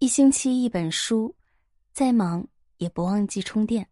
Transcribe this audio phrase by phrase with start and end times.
[0.00, 1.34] 一星期一本书，
[1.92, 2.42] 再忙
[2.78, 3.86] 也不忘记充电。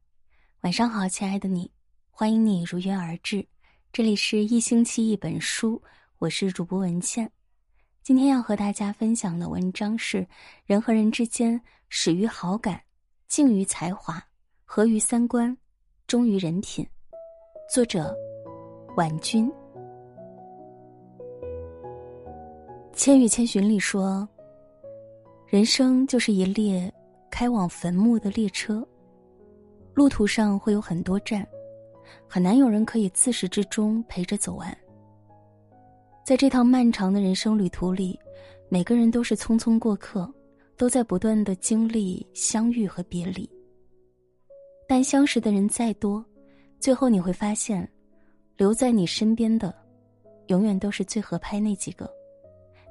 [0.62, 1.71] 晚上好，亲爱的你，
[2.11, 3.46] 欢迎你如约而至。
[3.92, 5.82] 这里是一星期一本书，
[6.16, 7.30] 我是主播文倩。
[8.02, 10.26] 今天要和大家分享的文章是：
[10.64, 11.61] 人和人之间
[11.91, 12.80] 始于好感，
[13.29, 14.18] 敬于才华，
[14.64, 15.54] 合于三观，
[16.06, 16.88] 忠于人品。
[17.70, 18.16] 作者：
[18.96, 19.46] 婉君。
[22.95, 24.27] 《千与千寻》里说。
[25.51, 26.93] 人生就是一列
[27.30, 28.87] 开往坟墓的列车，
[29.95, 31.47] 路途上会有很多站，
[32.29, 34.77] 很难有人可以自始至终陪着走完。
[36.23, 38.19] 在这趟漫长的人生旅途里，
[38.69, 40.30] 每个人都是匆匆过客，
[40.77, 43.48] 都在不断的经历相遇和别离。
[44.87, 46.23] 但相识的人再多，
[46.78, 47.91] 最后你会发现，
[48.59, 49.75] 留在你身边的，
[50.48, 52.06] 永远都是最合拍那几个。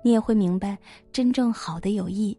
[0.04, 0.76] 你也会明白，
[1.12, 2.36] 真正好的友谊。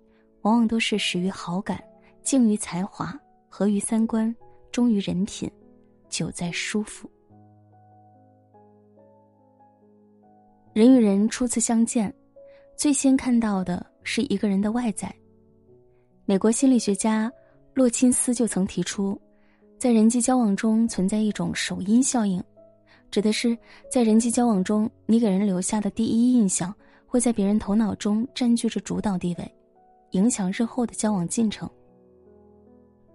[0.49, 1.79] 往往都是始于好感，
[2.23, 3.15] 敬于才华，
[3.51, 4.35] 合于三观，
[4.73, 5.51] 忠于人品，
[6.09, 7.07] 久在舒服。
[10.73, 12.11] 人与人初次相见，
[12.79, 15.15] 最先看到的是一个人的外在。
[16.25, 17.31] 美国心理学家
[17.75, 19.21] 洛钦斯就曾提出，
[19.77, 22.43] 在人际交往中存在一种首因效应，
[23.11, 23.55] 指的是
[23.93, 26.75] 在人际交往中，你给人留下的第一印象
[27.07, 29.55] 会在别人头脑中占据着主导地位。
[30.11, 31.69] 影响日后的交往进程。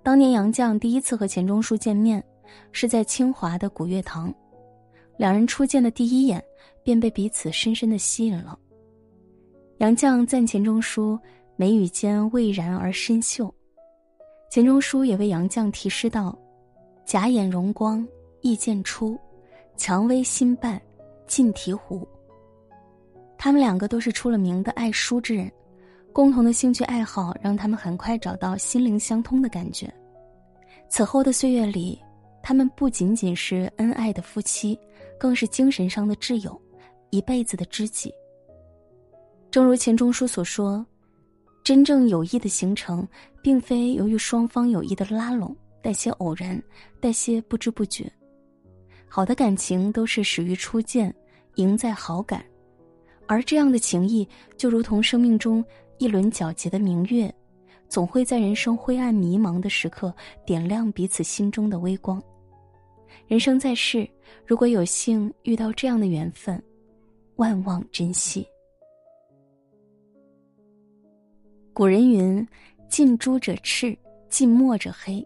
[0.01, 2.23] 当年杨绛第一次和钱钟书见面，
[2.71, 4.33] 是在清华的古月堂，
[5.17, 6.43] 两人初见的第一眼，
[6.83, 8.57] 便被彼此深深的吸引了。
[9.77, 11.17] 杨绛赞钱钟书
[11.55, 13.53] 眉宇间蔚然而深秀，
[14.51, 16.37] 钱钟书也为杨绛题诗道
[17.05, 18.05] ：“假眼容光
[18.41, 19.17] 意渐出，
[19.77, 20.79] 蔷薇新瓣
[21.27, 22.05] 尽醍醐。”
[23.37, 25.51] 他们两个都是出了名的爱书之人。
[26.13, 29.91] 共同的兴趣爱好让他们很快找到心灵相通的感觉。
[30.87, 31.99] 此后的岁月里，
[32.43, 34.79] 他们不仅仅是恩爱的夫妻，
[35.19, 36.61] 更是精神上的挚友，
[37.09, 38.13] 一辈子的知己。
[39.49, 40.85] 正如钱钟书所说
[41.65, 43.07] ：“真正友谊的形成，
[43.41, 46.61] 并非由于双方友谊的拉拢，带些偶然，
[46.99, 48.11] 带些不知不觉。
[49.07, 51.11] 好的感情都是始于初见，
[51.55, 52.45] 赢在好感，
[53.27, 54.27] 而这样的情谊
[54.57, 55.65] 就如同生命中。”
[56.03, 57.33] 一轮皎洁的明月，
[57.87, 60.13] 总会在人生灰暗迷茫的时刻
[60.45, 62.21] 点亮彼此心中的微光。
[63.25, 64.05] 人生在世，
[64.45, 66.61] 如果有幸遇到这样的缘分，
[67.37, 68.45] 万望珍惜。
[71.71, 72.45] 古人云
[72.89, 73.97] ：“近朱者赤，
[74.27, 75.25] 近墨者黑。”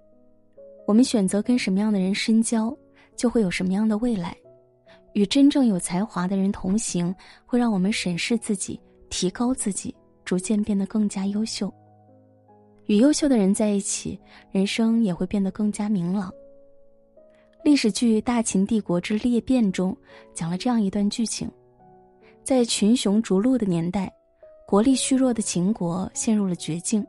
[0.86, 2.72] 我们选择跟什么样的人深交，
[3.16, 4.38] 就会有什么样的未来。
[5.14, 7.12] 与真正有才华的人同行，
[7.48, 8.80] 会让我们审视自己，
[9.10, 9.96] 提高自己。
[10.28, 11.74] 逐渐变得更加优秀。
[12.88, 14.20] 与优秀的人在一起，
[14.52, 16.30] 人生也会变得更加明朗。
[17.64, 19.96] 历史剧《大秦帝国之裂变》中
[20.34, 21.50] 讲了这样一段剧情：
[22.44, 24.14] 在群雄逐鹿的年代，
[24.68, 27.06] 国力虚弱的秦国陷入了绝境。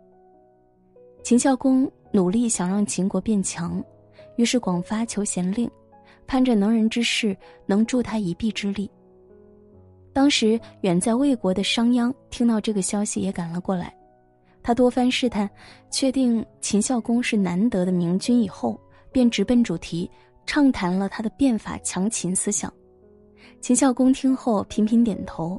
[1.24, 3.82] 秦孝公努力想让秦国变强，
[4.36, 5.68] 于是广发求贤令，
[6.24, 7.36] 盼着能人之士
[7.66, 8.88] 能助他一臂之力。
[10.18, 13.94] 当时远在魏国的商鞅听到这个消息也赶了过来，
[14.64, 15.48] 他多番试探，
[15.92, 18.76] 确定秦孝公是难得的明君以后，
[19.12, 20.10] 便直奔主题，
[20.44, 22.68] 畅谈了他的变法强秦思想。
[23.60, 25.56] 秦孝公听后频频点头，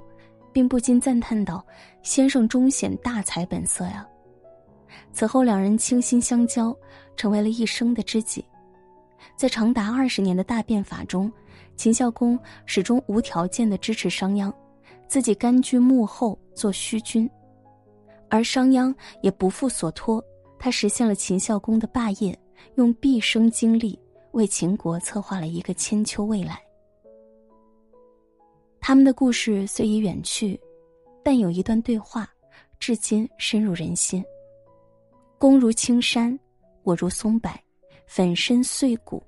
[0.51, 1.65] 并不禁赞叹道
[2.03, 4.05] ：“先生终显大才本色呀！”
[5.13, 6.75] 此后两人倾心相交，
[7.15, 8.43] 成为了一生的知己。
[9.37, 11.31] 在长达二十年的大变法中。
[11.79, 14.53] 秦孝公始终无条件的支持商鞅，
[15.07, 17.29] 自己甘居幕后做虚君，
[18.27, 20.21] 而商鞅也不负所托，
[20.59, 22.37] 他实现了秦孝公的霸业，
[22.75, 23.97] 用毕生精力
[24.33, 26.61] 为秦国策划了一个千秋未来。
[28.81, 30.59] 他们的故事虽已远去，
[31.23, 32.29] 但有一段对话，
[32.77, 34.21] 至今深入人心。
[35.37, 36.37] 公如青山，
[36.83, 37.49] 我如松柏，
[38.05, 39.23] 粉身碎骨，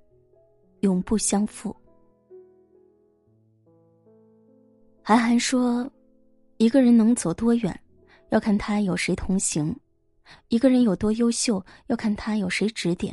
[0.82, 1.74] 永不相负。
[5.04, 5.90] 韩寒说
[6.58, 7.78] ：“一个人能走多远，
[8.30, 9.74] 要看他有谁同行；
[10.50, 13.12] 一个人有多优秀，要看他有谁指点；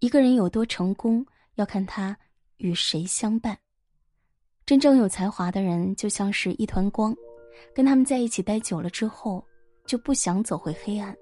[0.00, 1.24] 一个人有多成功，
[1.54, 2.16] 要看他
[2.58, 3.56] 与谁相伴。
[4.66, 7.16] 真正有才华的人，就像是一团光，
[7.74, 9.42] 跟他们在一起待久了之后，
[9.86, 11.16] 就不想走回黑暗。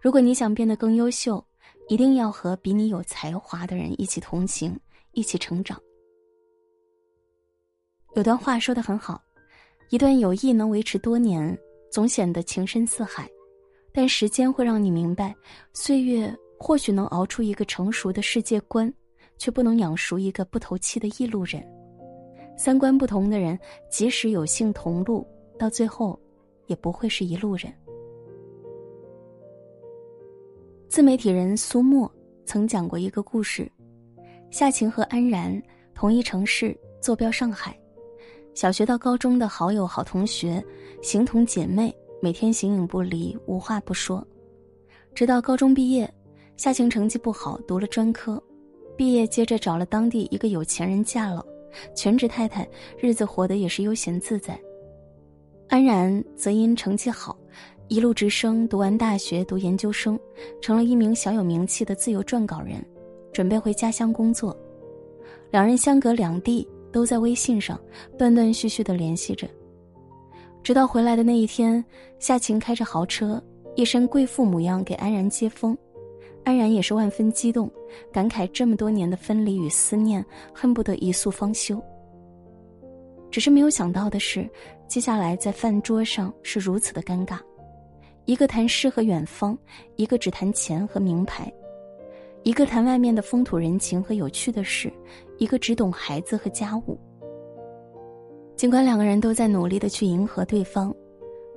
[0.00, 1.42] 如果你想变得更优秀，
[1.88, 4.76] 一定要和比你有才华的人一起同行，
[5.12, 5.80] 一起成长。”
[8.14, 9.22] 有段话说的很好，
[9.90, 11.56] 一段友谊能维持多年，
[11.90, 13.24] 总显得情深似海；
[13.92, 15.34] 但时间会让你明白，
[15.72, 18.92] 岁月或许能熬出一个成熟的世界观，
[19.38, 21.64] 却不能养熟一个不投机的异路人。
[22.58, 23.58] 三观不同的人，
[23.88, 25.24] 即使有幸同路，
[25.56, 26.18] 到最后，
[26.66, 27.72] 也不会是一路人。
[30.88, 32.12] 自媒体人苏沫
[32.44, 33.70] 曾讲过一个故事：
[34.50, 35.62] 夏晴和安然
[35.94, 37.78] 同一城市，坐标上海，
[38.54, 40.62] 小学到高中的好友、好同学，
[41.02, 41.94] 形同姐妹。
[42.22, 44.22] 每天形影不离，无话不说，
[45.14, 46.12] 直到高中毕业，
[46.58, 48.42] 夏晴成绩不好，读了专科，
[48.94, 51.42] 毕业接着找了当地一个有钱人嫁了，
[51.94, 52.68] 全职太太，
[52.98, 54.60] 日子活得也是悠闲自在。
[55.68, 57.34] 安然则因成绩好，
[57.88, 60.20] 一路直升，读完大学，读研究生，
[60.60, 62.84] 成了一名小有名气的自由撰稿人，
[63.32, 64.54] 准备回家乡工作。
[65.50, 67.80] 两人相隔两地，都在微信上
[68.18, 69.48] 断断续续的联系着。
[70.62, 71.82] 直到回来的那一天，
[72.18, 73.42] 夏晴开着豪车，
[73.76, 75.76] 一身贵妇模样给安然接风，
[76.44, 77.70] 安然也是万分激动，
[78.12, 81.82] 感慨这么多年的分离与思念，恨不得一宿方休。
[83.30, 84.48] 只是没有想到的是，
[84.86, 87.38] 接下来在饭桌上是如此的尴尬，
[88.24, 89.56] 一个谈诗和远方，
[89.96, 91.50] 一个只谈钱和名牌，
[92.42, 94.90] 一个谈外面的风土人情和有趣的事，
[95.38, 96.98] 一个只懂孩子和家务。
[98.56, 100.94] 尽管两个人都在努力的去迎合对方，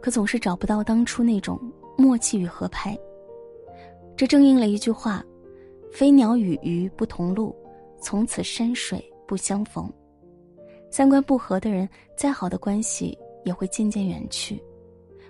[0.01, 1.59] 可总是找不到当初那种
[1.97, 2.97] 默契与合拍。
[4.15, 5.23] 这正应了一句话
[5.91, 7.55] ：“飞鸟与鱼不同路，
[8.01, 9.89] 从此山水不相逢。”
[10.91, 14.61] 三观不合的人，再好的关系也会渐渐远去。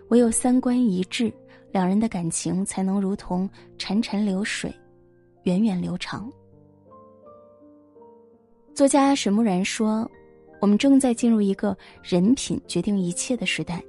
[0.10, 1.32] 唯有三观一致，
[1.72, 4.74] 两人的感情才能如同潺潺流水，
[5.44, 6.32] 源远流长。
[8.74, 10.10] 作家沈木然说。
[10.62, 13.84] 我们正在进入一个人品决定一切的时代。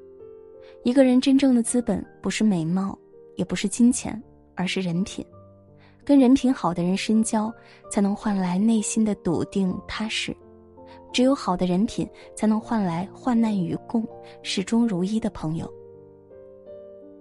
[0.83, 2.99] 一个人真正的资本不是美貌，
[3.37, 4.21] 也不是金钱，
[4.57, 5.25] 而是人品。
[6.05, 7.49] 跟人品好的人深交，
[7.89, 10.37] 才能换来内心的笃定踏实。
[11.13, 14.05] 只有好的人品，才能换来患难与共、
[14.43, 15.73] 始终如一的朋友。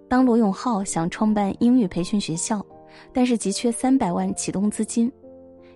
[0.08, 2.66] 当罗永浩想创办英语培训学校，
[3.12, 5.10] 但是急缺三百万启动资金。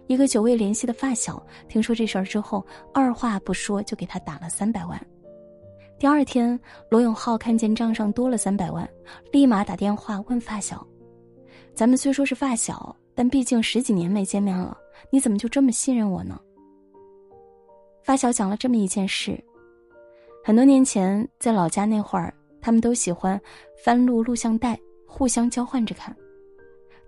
[0.07, 4.99] 一个久未联系的发小听说这事儿之后，二话不说就给他打了三百万。
[5.99, 6.59] 第二天，
[6.91, 8.89] 罗永浩看见账上多了三百万，
[9.33, 10.87] 立马打电话问发小
[11.75, 14.79] ：“咱们虽说是发小，但毕竟十几年没见面了，
[15.11, 16.41] 你怎么就这么信任我呢？”
[18.03, 19.39] 发小讲了这么一件事：
[20.43, 22.33] 很多年前在老家那会儿，
[22.63, 23.39] 他们都喜欢
[23.85, 26.17] 翻录录像带，互相交换着看。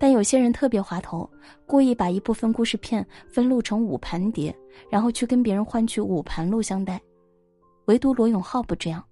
[0.01, 1.31] 但有些人特别滑头，
[1.67, 4.57] 故意把一部分故事片分录成五盘碟，
[4.91, 6.99] 然后去跟别人换取五盘录像带。
[7.85, 9.05] 唯独罗永浩不这样。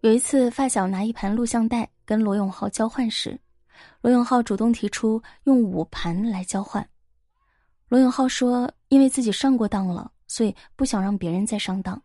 [0.00, 3.38] 有一次，发小拿一盘录像带跟罗永浩交换时，
[4.00, 6.84] 罗永浩主动提出用五盘来交换。
[7.88, 12.02] 罗永浩说：“因为自己上过当了，所以不想让别人再上当。”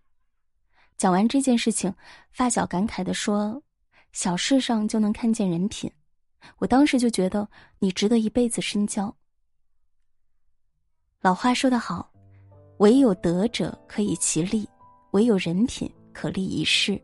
[0.98, 1.92] 讲完这件事情，
[2.32, 3.60] 发小感慨地说
[4.14, 5.92] ：“小事上就能看见人品。”
[6.58, 7.48] 我当时就觉得
[7.80, 9.14] 你值得一辈子深交。
[11.22, 12.10] 老话说得好，
[12.78, 14.68] 唯有德者可以其利，
[15.12, 17.00] 唯有人品可立一世。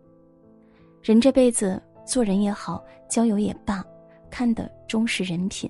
[1.01, 3.83] 人这辈子做人也好，交友也罢，
[4.29, 5.69] 看的终是人品。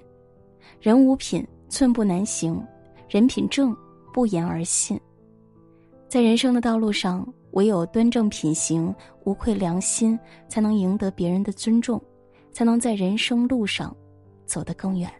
[0.79, 2.55] 人无品，寸步难行；
[3.09, 3.75] 人品正，
[4.13, 4.99] 不言而信。
[6.07, 8.93] 在人生的道路上，唯有端正品行，
[9.23, 10.17] 无愧良心，
[10.47, 12.01] 才能赢得别人的尊重。
[12.55, 13.93] 才能在人生路上
[14.45, 15.11] 走得更远。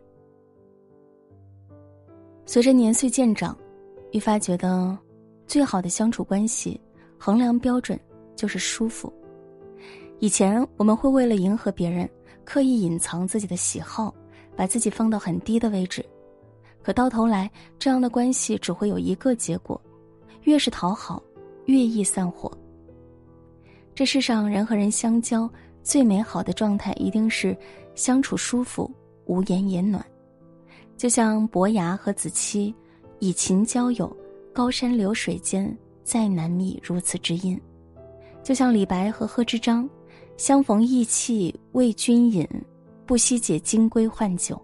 [2.45, 3.57] 随着年岁渐长，
[4.13, 4.97] 愈发觉得
[5.45, 6.79] 最好的相处关系
[7.17, 7.99] 衡量标准
[8.37, 9.11] 就是舒服。
[10.19, 12.09] 以前我们会为了迎合别人，
[12.45, 14.15] 刻意隐藏自己的喜好，
[14.55, 16.05] 把自己放到很低的位置，
[16.81, 19.79] 可到头来，这样的关系只会有一个结果：
[20.43, 21.21] 越是讨好，
[21.65, 22.49] 越易散伙。
[23.93, 25.49] 这世上人和人相交。
[25.85, 27.55] 最美好的状态一定是
[27.93, 28.91] 相处舒服，
[29.25, 30.03] 无言也暖。
[30.97, 32.73] 就像伯牙和子期
[33.19, 34.13] 以琴交友，
[34.51, 37.61] 高山流水间再难觅如此知音。
[38.41, 39.87] 就像李白和贺知章，
[40.37, 42.47] 相逢意气为君饮，
[43.05, 44.59] 不惜解金龟换酒，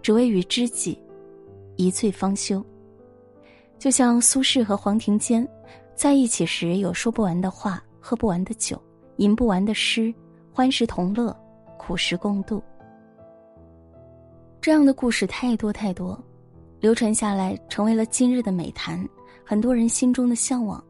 [0.00, 0.98] 只为与知己
[1.76, 2.64] 一醉方休。
[3.78, 5.46] 就像苏轼和黄庭坚，
[5.94, 8.80] 在一起时有说不完的话，喝不完的酒，
[9.16, 10.12] 吟不完的诗。
[10.56, 11.36] 欢时同乐，
[11.76, 12.62] 苦时共度。
[14.60, 16.16] 这样的故事太多太多，
[16.78, 19.04] 流传下来成为了今日的美谈，
[19.44, 20.82] 很多人心中的向往。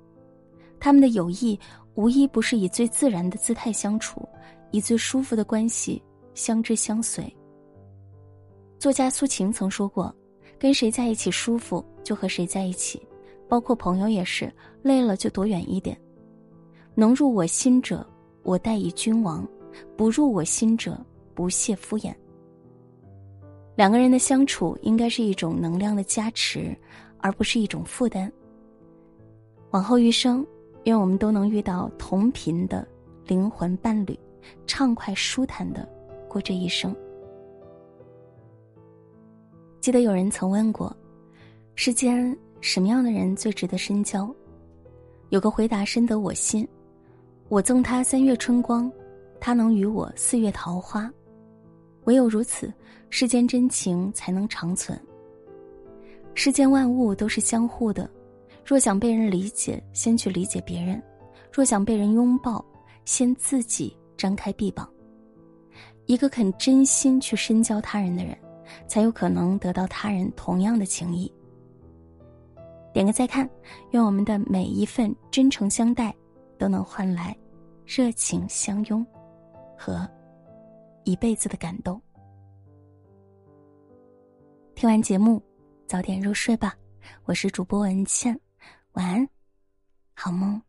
[0.78, 1.59] 他们的友谊
[1.94, 4.28] 无一不是以最自然的姿态相处，
[4.71, 6.02] 以最舒服的关系
[6.35, 7.25] 相知相随。
[8.78, 10.14] 作家苏秦曾说过
[10.61, 13.00] ：“跟谁在一起舒服，就和谁在一起，
[13.49, 14.52] 包括朋友也是。
[14.83, 15.99] 累了就躲远一点。
[16.94, 18.06] 能入我心者，
[18.42, 19.42] 我待以君王；
[19.97, 20.99] 不入我心者，
[21.35, 22.14] 不屑敷衍。”
[23.76, 26.76] 两个人的相处应该是一种能量的加持，
[27.19, 28.33] 而不是一种负担。
[29.71, 30.47] 往后余生，
[30.85, 32.87] 愿我们都能遇到同频的
[33.26, 34.16] 灵魂伴侣，
[34.66, 35.88] 畅快舒坦的
[36.28, 36.95] 过这一生。
[39.81, 40.97] 记得有人曾问过：
[41.75, 44.33] 世间什么样的人最值得深交？
[45.31, 46.66] 有个回答深得我心：
[47.49, 48.90] 我赠他三月春光，
[49.45, 51.13] 他能与我四月桃花。
[52.05, 52.73] 唯有如此，
[53.11, 54.99] 世间真情才能长存。
[56.33, 58.09] 世间万物都是相互的，
[58.65, 60.99] 若想被人理解，先去理解别人；
[61.53, 62.65] 若想被人拥抱，
[63.05, 64.89] 先自己张开臂膀。
[66.07, 68.35] 一个肯真心去深交他人的人，
[68.89, 71.31] 才有可能得到他人同样的情谊。
[72.95, 73.47] 点个再看，
[73.91, 76.15] 愿我们的每一份真诚相待，
[76.57, 77.37] 都能换来
[77.85, 79.07] 热情相拥
[79.76, 80.09] 和。
[81.04, 82.00] 一辈子的感动。
[84.75, 85.43] 听完节目，
[85.87, 86.75] 早点入睡吧。
[87.25, 88.40] 我是主播文倩，
[88.93, 89.28] 晚安，
[90.14, 90.61] 好梦。